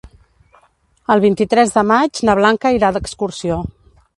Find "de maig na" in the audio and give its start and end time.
1.75-2.37